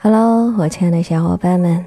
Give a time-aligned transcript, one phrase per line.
[0.00, 1.84] Hello，我亲爱的小伙伴们，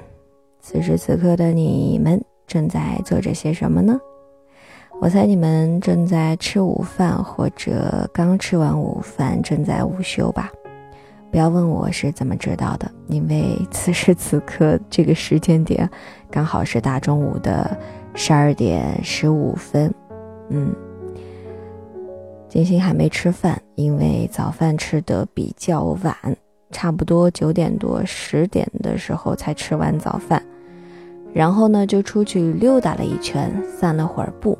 [0.60, 3.98] 此时此刻的你们正在做着些什么呢？
[5.00, 10.50] 我猜你们正在吃午饭，或者刚吃完午饭，正在午休吧。
[11.30, 15.88] 不要问我是怎么知道的，因为此时此刻这个时间点
[16.30, 17.76] 刚好是大中午的
[18.14, 19.92] 十二点十五分。
[20.50, 20.72] 嗯，
[22.52, 26.14] 金星还没吃饭，因为早饭吃的比较晚。
[26.70, 30.42] 差不多九点多十点的时候才吃完早饭，
[31.32, 34.58] 然后呢就出去溜达了一圈，散了会儿步。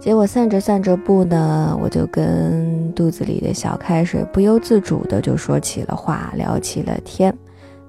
[0.00, 7.32] 结果散着散着步呢，我就跟肚子里的小开水不由自主的就说起了话，聊起了天。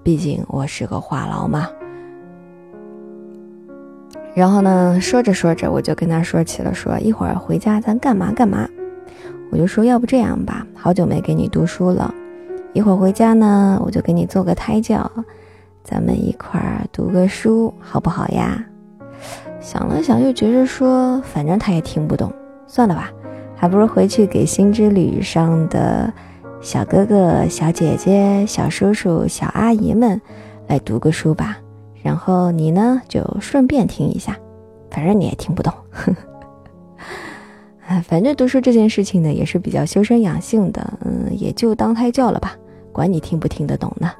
[0.03, 1.67] 毕竟我是个话痨嘛。
[4.33, 8.67] 然后呢，说着说着，我就跟他说起了，说一会儿回家咱干嘛干嘛。
[9.51, 12.13] 我就说要不这样吧，好久没给你读书了。
[12.73, 15.11] 一会儿回家呢，我就给你做个胎教，
[15.83, 18.63] 咱们一块儿读个书，好不好呀？
[19.59, 22.31] 想了想，又觉着说，反正他也听不懂，
[22.65, 23.11] 算了吧，
[23.57, 26.11] 还不如回去给新之旅上的
[26.61, 30.21] 小哥哥、小姐姐、小叔叔、小阿姨们
[30.67, 31.57] 来读个书吧。
[32.03, 34.35] 然后你呢，就顺便听一下，
[34.89, 35.71] 反正你也听不懂。
[37.87, 42.55] 哎， 反正读书这件事情呢，也是比较修身养性的，嗯，也就当胎教了吧。
[42.91, 44.11] 管你听不听得懂呢。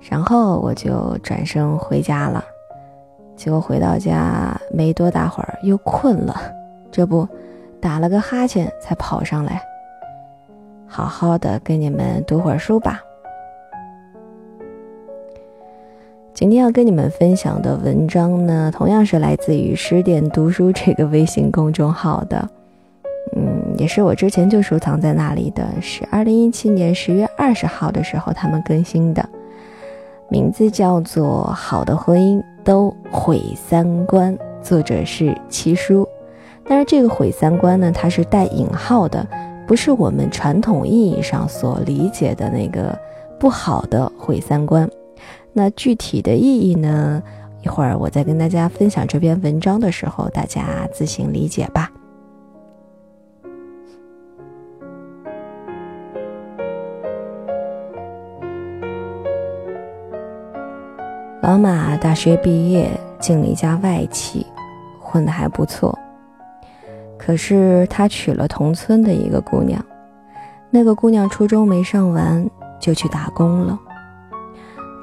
[0.00, 2.44] 然后我就转身回家了，
[3.36, 6.40] 结果回到家没多大会儿又困了，
[6.92, 7.26] 这不
[7.80, 9.60] 打了个哈欠才跑上来，
[10.86, 13.02] 好好的跟你们读会儿书吧。
[16.34, 22.50] 今天要跟你们分享的文章呢，同样是来自于十点读书这个微信公众号的。
[23.36, 29.24] 嗯，也是我之前就收藏在那里的，是二零一七年十月二十号的时候他们更新的，
[30.28, 36.04] 名字叫做《好的婚姻都毁三观》，作者是七叔。
[36.66, 39.24] 但是这个毁三观呢，它是带引号的，
[39.68, 42.98] 不是我们传统意义上所理解的那个
[43.38, 44.90] 不好的毁三观。
[45.56, 47.22] 那具体的意义呢，
[47.62, 51.90] 一会儿我再跟大家分享这篇文章的时候，大家自行理解吧。
[61.40, 62.90] 老马大学毕业，
[63.20, 64.44] 进了一家外企，
[64.98, 65.96] 混得还不错。
[67.16, 69.80] 可是他娶了同村的一个姑娘，
[70.68, 72.44] 那个姑娘初中没上完
[72.80, 73.78] 就去打工了。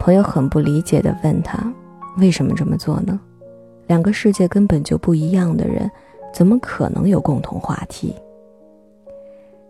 [0.02, 1.72] 朋友很不理解地问他
[2.18, 3.20] ：“为什么这么做呢？
[3.86, 5.90] 两个世界根本就不一样的人，
[6.34, 8.16] 怎么可能有共同话题？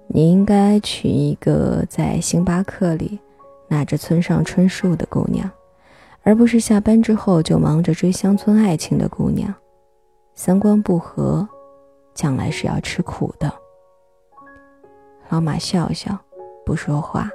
[0.08, 3.20] 你应该娶一个在星巴克里
[3.68, 5.52] 拿着村上春树的姑娘。”
[6.24, 9.54] 而不是下班之后就忙着追乡村爱情的姑娘，
[10.34, 11.46] 三观不合，
[12.14, 13.52] 将来是要吃苦的。
[15.28, 16.18] 老马笑笑，
[16.64, 17.30] 不说话。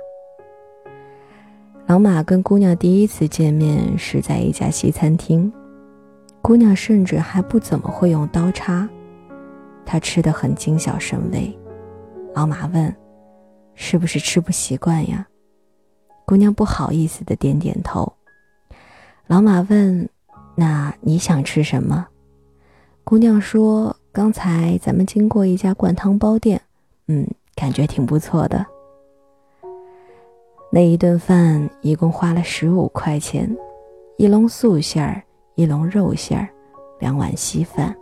[1.87, 5.53] 老马跟姑娘第一次见面是在一家西餐厅，
[6.43, 8.89] 姑娘甚至还不怎么会用刀叉，
[9.85, 11.57] 她吃的很精小神微。
[12.35, 12.93] 老马问
[13.77, 15.25] ：“是不是吃不习惯呀？”
[16.27, 18.13] 姑娘不好意思的点点头。
[19.29, 20.09] 老马问
[20.57, 22.09] ：“那你想吃什么？”
[23.05, 26.61] 姑娘说：“刚才咱们经过一家灌汤包店，
[27.07, 27.25] 嗯，
[27.55, 28.67] 感觉挺不错的。
[30.77, 33.49] 那一顿饭一共花了十五块钱，
[34.19, 35.23] 一笼素馅儿，
[35.55, 36.47] 一笼肉馅儿，
[37.01, 37.97] 两碗稀饭，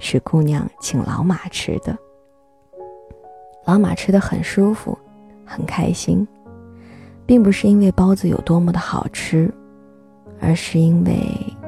[0.00, 1.94] 是姑娘请老马吃的。
[3.66, 4.96] 老马吃的很舒服，
[5.44, 6.26] 很开心，
[7.26, 9.52] 并不是因为包子有多么的好吃。”
[10.40, 11.14] 而是因为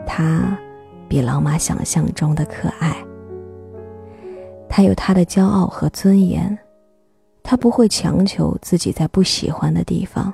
[0.07, 0.57] 他
[1.07, 2.97] 比老马想象中的可爱。
[4.71, 6.59] 他有他的骄傲和尊严，
[7.47, 10.33] 他不会强求自己在不喜欢的地方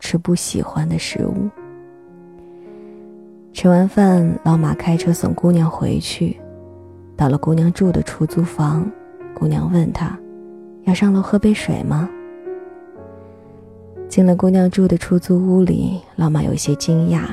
[0.00, 1.48] 吃不喜欢的食物。
[3.52, 6.40] 吃完饭，老马开车送姑娘回去，
[7.14, 8.90] 到了姑娘住的出租房，
[9.34, 10.18] 姑娘问他
[10.84, 12.08] ：“要上楼喝杯水吗？”
[14.08, 17.26] 进了姑娘住的出租屋里，老马有些惊讶。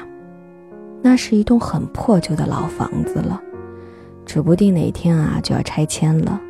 [1.02, 3.42] 那是一栋很破旧的老房子了，
[4.26, 6.42] 指不定哪天啊就要拆迁了。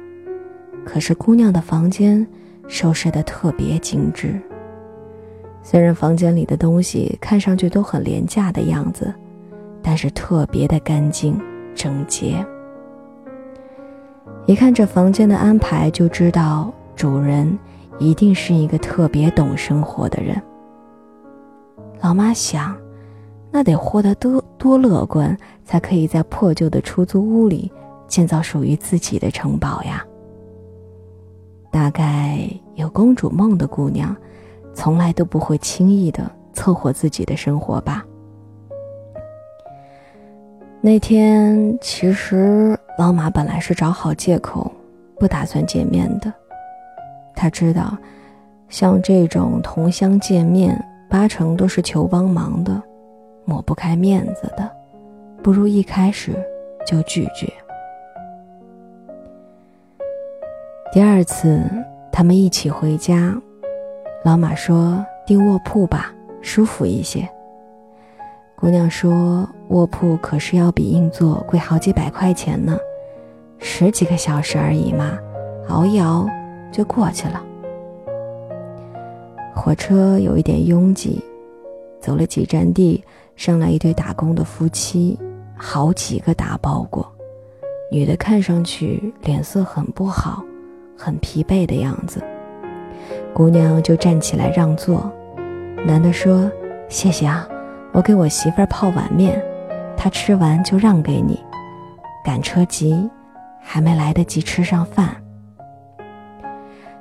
[0.83, 2.25] 可是姑娘的房间
[2.67, 4.39] 收拾的特别精致，
[5.61, 9.13] 虽然房间里的东西看上去都很廉价的样子，
[9.81, 11.39] 但是特别的干净
[11.75, 12.45] 整洁。
[14.45, 17.57] 一看这房间的安排，就知道主人
[17.99, 20.41] 一定是一个特别懂生活的人。
[22.01, 22.75] 老妈想，
[23.51, 27.71] 那得活得多多乐观，才可以在破旧的出租屋里
[28.07, 30.05] 建造属于自己的城堡呀。
[31.73, 34.15] 大概有公主梦的姑娘，
[34.75, 38.05] 从来都不会轻易的凑合自己的生活吧。
[40.79, 44.71] 那天，其实老马本来是找好借口，
[45.19, 46.31] 不打算见面的。
[47.35, 47.97] 他知道，
[48.69, 50.79] 像这种同乡见面。
[51.09, 52.81] 八成都是求帮忙的，
[53.45, 54.67] 抹不开面子的，
[55.43, 56.31] 不如一开始
[56.87, 57.53] 就拒绝。
[60.93, 61.59] 第二次，
[62.11, 63.35] 他们一起回家，
[64.23, 67.27] 老马说订卧铺吧，舒服一些。
[68.55, 72.77] 姑娘说卧铺可是要比硬座贵好几百块钱呢，
[73.57, 75.17] 十几个小时而已嘛，
[75.67, 76.29] 熬一熬
[76.71, 77.43] 就过去了。
[79.55, 81.19] 火车有一点拥挤，
[81.99, 83.03] 走了几站地，
[83.35, 85.17] 上来一对打工的夫妻，
[85.57, 87.11] 好几个大包裹。
[87.91, 90.43] 女的看上去脸色很不好，
[91.03, 92.23] 很疲惫的样子。
[93.33, 95.11] 姑娘就站起来让座，
[95.85, 96.49] 男的说
[96.87, 97.45] ：“谢谢啊，
[97.91, 99.43] 我给我媳妇儿泡碗面，
[99.97, 101.37] 她吃完就让给你。
[102.23, 103.09] 赶车急，
[103.59, 105.13] 还没来得及吃上饭。”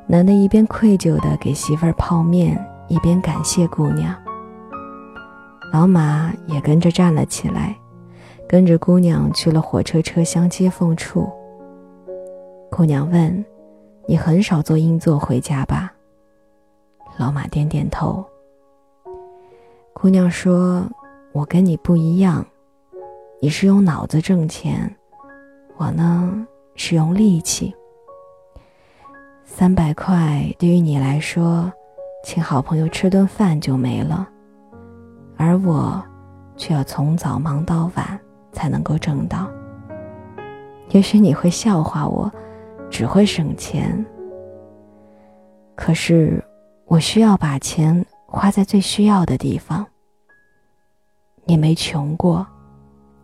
[0.09, 2.59] 男的一边愧疚地给媳妇儿泡面，
[2.89, 4.13] 一边感谢姑娘。
[5.73, 7.77] 老马也跟着站了起来，
[8.49, 11.31] 跟着姑娘去了火车车厢接缝处。
[12.71, 13.45] 姑娘问
[14.07, 15.93] ：“你很少坐硬座回家吧？”
[17.19, 18.25] 老马点点头。
[19.93, 20.83] 姑娘说
[21.33, 22.45] ：“我跟你不一样，
[23.41, 24.93] 你是用脑子挣钱，
[25.77, 27.75] 我呢是用力气。”
[29.45, 31.71] 三百块对于你来说，
[32.25, 34.27] 请好朋友吃顿饭就没了，
[35.37, 36.03] 而我，
[36.57, 38.19] 却要从早忙到晚
[38.51, 39.47] 才能够挣到。
[40.89, 42.33] 也许你会笑话我，
[42.93, 44.05] 只会省钱。
[45.75, 46.45] 可是，
[46.85, 49.85] 我需要把钱花在最需要的地方。
[51.45, 52.47] 你没穷过，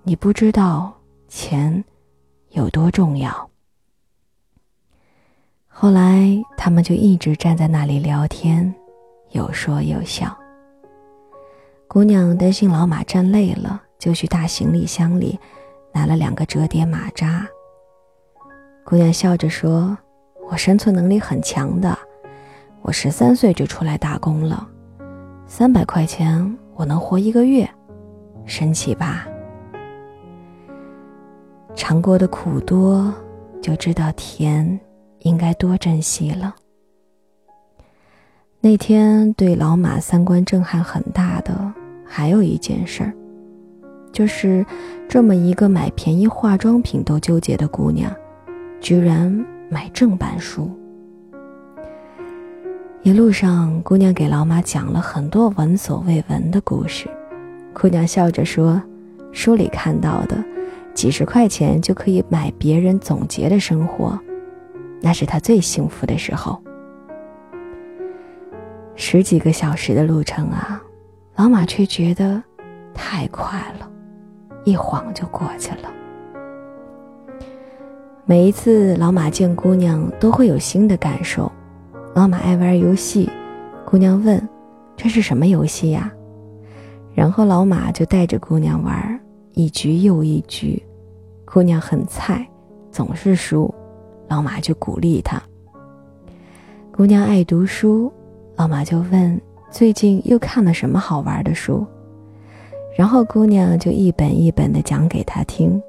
[0.03, 0.93] 你不知道
[1.29, 1.85] 钱
[2.53, 3.49] 有多重要。
[5.67, 6.27] 后来，
[6.57, 8.75] 他们就一直站在那里聊天，
[9.33, 10.37] 有说有笑。
[11.87, 15.39] 姑娘担心老马站累了，就去大行李箱里
[15.93, 17.47] 拿了两个折叠马扎。
[18.89, 19.95] 姑娘笑着说
[20.49, 21.99] ：“我生存能力很强的，
[22.81, 24.67] 我十三岁就出来打工了，
[25.47, 27.69] 三百块钱我能活一个月，
[28.47, 29.29] 神奇吧？
[31.75, 33.13] 尝过的苦多，
[33.61, 34.81] 就知道甜。”
[35.21, 36.55] 应该多珍惜了。
[38.61, 41.75] 那天对老马三观震撼很大的，
[42.07, 43.13] 还有一件事儿，
[44.13, 44.65] 就是
[45.09, 48.11] 这么一个买便宜化妆品都纠结的姑娘，
[48.81, 50.71] 居然买正版书。
[53.03, 57.09] 一路上，姑娘给老马讲了很多闻所未闻的故事。
[57.73, 58.83] 姑娘笑着说
[59.33, 60.37] ：“书里看到的，
[60.95, 64.19] 几十块钱就可以买别人总结的生活。”
[65.01, 66.61] 那是他最幸福的时候。
[68.97, 70.83] 十几个小时的路程啊，
[71.37, 72.43] 老马却觉得
[72.93, 73.89] 太快了，
[74.65, 75.91] 一晃就过去了。
[78.29, 81.51] 每一次老马见姑娘，都会有新的感受。
[82.15, 83.27] 老马爱玩游戏，
[83.87, 84.47] 姑娘问
[84.95, 86.13] ：“这是什么游戏呀？”
[87.17, 89.19] 然后老马就带着姑娘玩，
[89.55, 90.83] 一局又一局。
[91.47, 92.47] 姑娘很菜，
[92.93, 93.75] 总是输。
[94.29, 95.43] 老马就鼓励她。
[96.93, 98.13] 姑娘爱读书，
[98.57, 99.41] 老马就问
[99.73, 101.83] ：“最近又看了什么好玩的书？”
[102.95, 105.83] 然后姑娘就一本一本的讲给他听。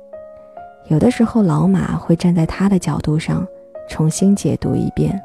[0.90, 3.48] 有的时候，老马会站在他的角度上
[3.88, 5.20] 重新解读一遍。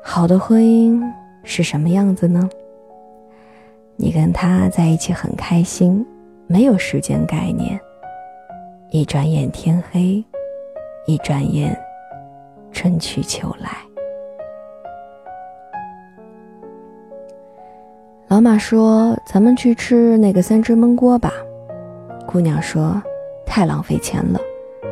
[0.00, 1.02] 好的婚姻
[1.42, 2.48] 是什么样子呢？
[3.96, 6.06] 你跟他在一起很开心，
[6.46, 7.78] 没有时间概念，
[8.90, 10.24] 一转眼天黑。
[11.06, 11.76] 一转眼，
[12.70, 13.70] 春去秋来。
[18.28, 21.32] 老马说：“咱们去吃那个三只焖锅吧。”
[22.30, 23.02] 姑娘说
[23.44, 24.38] ：“太浪费钱了，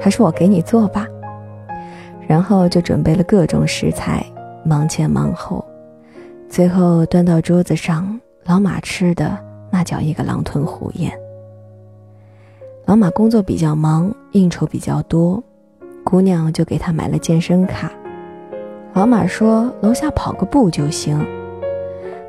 [0.01, 1.07] 还是我给你做吧。”
[2.27, 4.27] 然后就准备了各种食材，
[4.65, 5.65] 忙前忙后，
[6.49, 9.39] 最后端到桌子上，老马吃的
[9.71, 11.17] 那叫一个狼吞虎咽。
[12.87, 15.41] 老马工作比较忙，应酬比较多。
[16.03, 17.93] 姑娘就给他买了健身卡，
[18.95, 21.25] 老马说：“楼下跑个步就行。”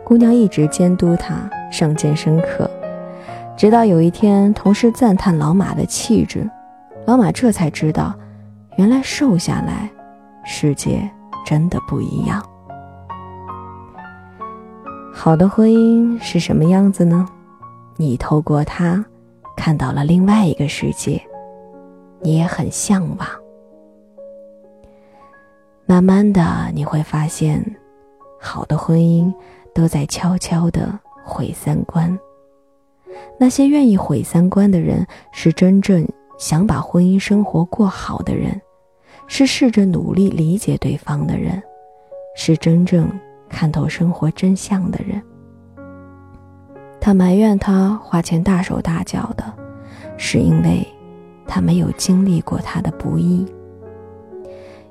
[0.05, 2.69] 姑娘一直监督他，上健身课。
[3.59, 6.49] 直到有一天，同事赞叹老马的气质，
[7.05, 8.17] 老马这才知道，
[8.77, 9.91] 原来瘦下来，
[10.45, 11.01] 世界
[11.45, 12.41] 真的不一样。
[15.13, 17.27] 好的婚姻是什么样子呢？
[17.97, 19.03] 你透过它，
[19.57, 21.21] 看到了另外一个世界，
[22.21, 23.27] 你也很向往。
[25.85, 27.61] 慢慢的，你会发现，
[28.39, 29.29] 好的婚姻
[29.75, 32.17] 都在悄悄的毁三观。
[33.37, 36.07] 那些愿意毁三观的人，是真正
[36.37, 38.59] 想把婚姻生活过好的人，
[39.27, 41.61] 是试着努力理解对方的人，
[42.35, 43.09] 是真正
[43.49, 45.21] 看透生活真相的人。
[47.01, 49.53] 他埋怨他花钱大手大脚的，
[50.17, 50.85] 是因为
[51.47, 53.45] 他没有经历过他的不易。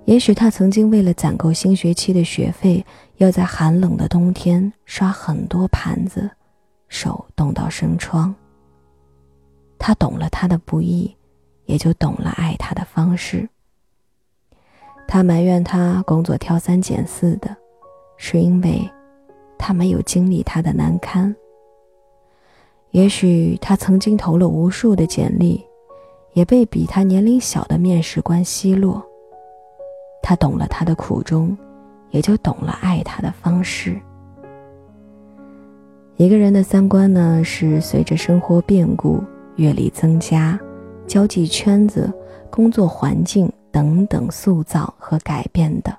[0.07, 2.83] 也许他曾经为了攒够新学期的学费，
[3.19, 6.31] 要在寒冷的冬天刷很多盘子，
[6.89, 8.35] 手动到生疮。
[9.79, 11.15] 他懂了他的不易，
[11.67, 13.49] 也就懂了爱他的方式。
[15.07, 17.57] 他埋怨他工作挑三拣四的，
[18.17, 18.91] 是因为
[19.57, 21.35] 他没有经历他的难堪。
[22.91, 25.65] 也许他曾经投了无数的简历，
[26.33, 29.03] 也被比他年龄小的面试官奚落。
[30.23, 31.57] 他懂了他的苦衷，
[32.11, 33.99] 也就懂了爱他的方式。
[36.19, 39.23] 一个人的三观呢，是随着生活变故、
[39.55, 40.59] 阅历增加、
[41.07, 42.13] 交际圈子、
[42.51, 45.97] 工作环境等等塑造和改变的。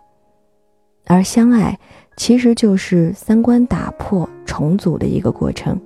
[1.08, 1.80] 而相爱，
[2.18, 5.80] 其实就是三观打破、重组的一个过程，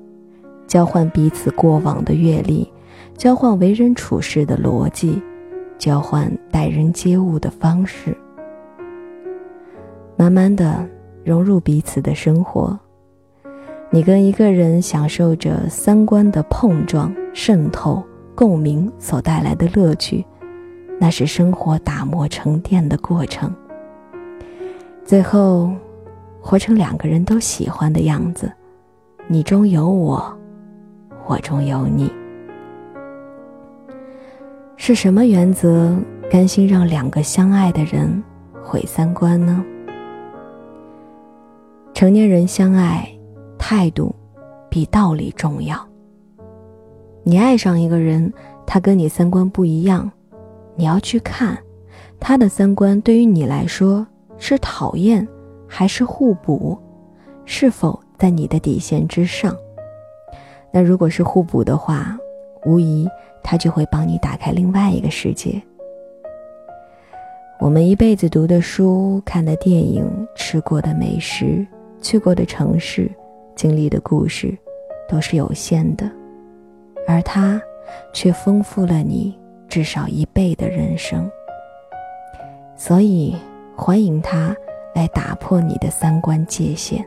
[0.65, 2.67] 交换彼此过往的阅历，
[3.15, 5.21] 交换为人处事的逻辑，
[5.77, 8.17] 交换待人接物的方式。
[10.17, 10.89] 慢慢的
[11.23, 12.77] 融入彼此的生活，
[13.93, 18.01] 你跟一个人享受着三观的碰撞、渗透、
[18.33, 20.25] 共鸣所带来的乐趣，
[21.00, 23.53] 那是生活打磨成电的过程。
[25.05, 25.71] 最后，
[26.41, 28.51] 活成两个人都喜欢的样子，
[29.27, 30.35] 你中有我，
[31.27, 32.12] 我中有你。
[34.75, 35.95] 是什么原则
[36.31, 38.23] 甘心让两个相爱的人
[38.63, 39.63] 毁三观呢？
[41.93, 43.07] 成年人相爱，
[43.65, 44.13] 态度
[44.70, 45.77] 比道理重要。
[47.24, 48.32] 你爱上一个人，
[48.67, 50.12] 他跟你三观不一样，
[50.75, 51.58] 你要去看，
[52.20, 54.05] 他的三观对于你来说
[54.38, 55.25] 是讨厌
[55.65, 56.77] 还是互补，
[57.46, 59.55] 是否在你的底线之上？
[60.70, 62.17] 那如果是互补的话，
[62.65, 63.08] 无疑
[63.41, 65.63] 他就会帮你打开另外一个世界。
[67.62, 70.05] 我们一辈子读的书、看的电影、
[70.36, 71.65] 吃过的美食。
[72.01, 73.10] 去过的城市，
[73.55, 74.57] 经历的故事，
[75.07, 76.10] 都是有限的，
[77.07, 77.62] 而他，
[78.13, 81.29] 却丰富了你至少一倍的人生。
[82.75, 83.36] 所以，
[83.75, 84.55] 欢迎他
[84.95, 87.05] 来打破你的三观界限。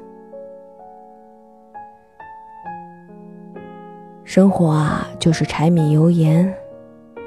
[4.25, 6.49] 生活啊，就是柴米油盐；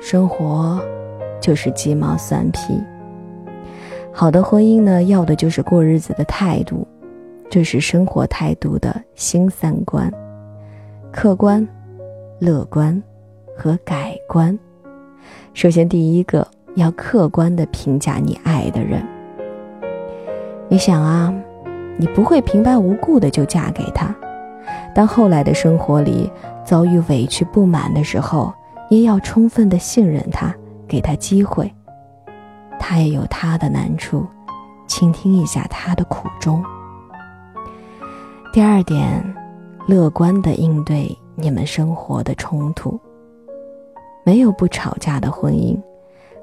[0.01, 0.79] 生活，
[1.39, 2.81] 就是鸡毛蒜皮。
[4.11, 6.85] 好的婚姻呢，要的就是过日子的态度。
[7.49, 10.11] 这是生活态度的新三观：
[11.11, 11.67] 客观、
[12.37, 13.01] 乐观
[13.57, 14.57] 和改观。
[15.55, 19.03] 首先，第一个要客观的评价你爱的人。
[20.67, 21.33] 你想啊，
[21.97, 24.15] 你不会平白无故的就嫁给他。
[24.93, 26.31] 当后来的生活里
[26.63, 28.53] 遭遇委屈不满的时候，
[28.91, 30.53] 也要充分的信任他，
[30.87, 31.73] 给他机会。
[32.77, 34.23] 他也有他的难处，
[34.85, 36.63] 倾听一下他的苦衷。
[38.51, 39.35] 第二点，
[39.87, 42.99] 乐观的应对你们生活的冲突。
[44.25, 45.79] 没有不吵架的婚姻，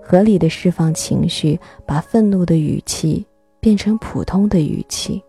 [0.00, 3.26] 合理的释放情绪，把愤怒的语气
[3.58, 5.20] 变成普通的语气。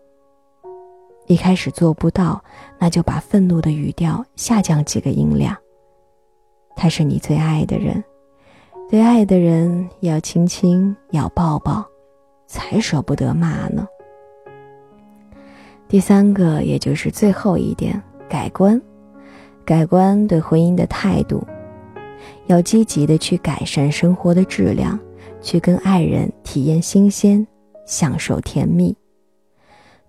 [1.26, 2.40] 一开始做不到，
[2.78, 5.56] 那就把愤怒的语调下降几个音量。
[6.76, 8.02] 他是你最爱的人，
[8.88, 11.84] 最爱的人要亲亲，要抱抱，
[12.46, 13.84] 才舍不得骂呢。
[15.88, 18.78] 第三个，也就是最后一点，改观，
[19.64, 21.42] 改观对婚姻的态度，
[22.46, 25.00] 要积极的去改善生活的质量，
[25.40, 27.46] 去跟爱人体验新鲜，
[27.86, 28.94] 享受甜蜜。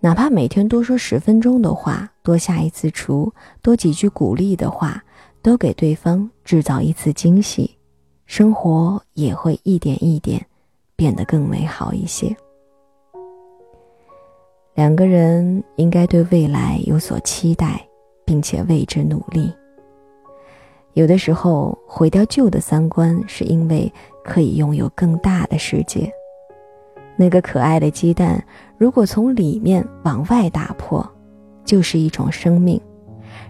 [0.02, 5.02] 哪怕每天多说十分钟的话，多下一次厨，多几句鼓励的话，
[5.42, 7.78] 都给对方制造一次惊喜，
[8.26, 10.46] 生活也会一点一点
[10.98, 12.36] 变得更美好一些。
[14.80, 17.86] 两个人应该对未来有所期待，
[18.24, 19.54] 并且为之努力。
[20.94, 23.92] 有的时候，毁掉旧的三观，是因为
[24.24, 26.10] 可以拥有更大的世界。
[27.18, 28.42] 那个可爱的鸡蛋，
[28.78, 31.06] 如果从里面往外打破，
[31.66, 32.80] 就是一种生命；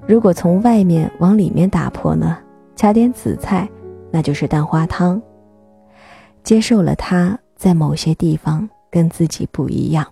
[0.08, 2.40] 如果从外面往里面打破呢，
[2.74, 3.70] 加点紫菜，
[4.10, 5.22] 那就是蛋花汤。
[6.44, 10.04] 接受了他在某些地方跟自己不一样，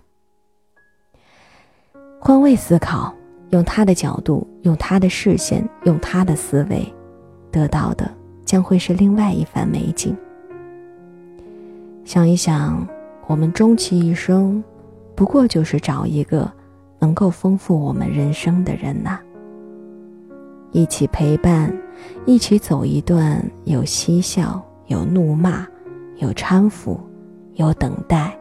[2.28, 3.10] 换位思考，
[3.52, 6.86] 用他的角度，用他的视线，用他的思维。
[7.50, 8.06] 得到的
[8.44, 10.14] 将会是另外一番美景。
[12.04, 12.86] 想一想，
[13.26, 14.62] 我们终其一生，
[15.14, 16.52] 不过就是找一个
[16.98, 19.18] 能够丰富我们人生的人呐。
[20.72, 21.74] 一起陪伴，
[22.26, 25.66] 一起走一段有嬉笑、有怒骂、
[26.16, 27.00] 有搀扶、
[27.54, 28.38] 有等待、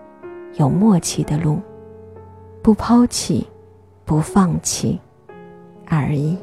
[0.55, 1.61] 有默契的路，
[2.61, 3.47] 不抛弃，
[4.07, 4.97] 不放弃，
[5.85, 6.37] 而已。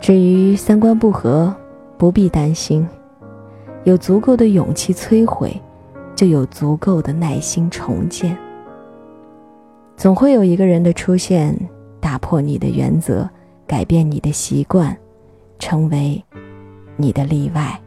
[0.00, 1.52] 至于三观不合，
[1.98, 2.86] 不必担心，
[3.82, 5.60] 有足够的勇气摧毁，
[6.14, 8.38] 就有足够的耐心重建。
[9.96, 11.54] 总会有一个人的出现，
[11.98, 13.28] 打破你的原则，
[13.66, 14.96] 改变你的习惯，
[15.58, 16.24] 成为
[16.96, 17.78] 你的例外。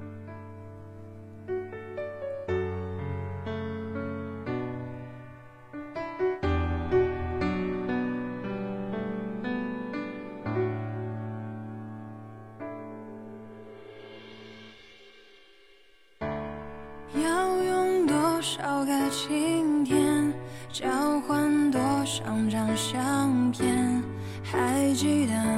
[25.03, 25.52] 记得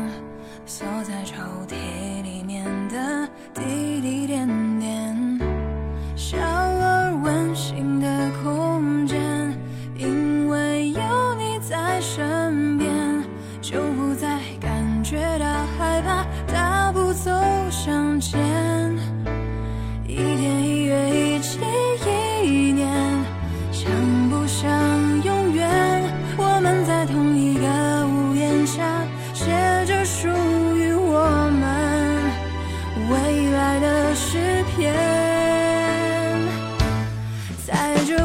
[38.03, 38.24] 相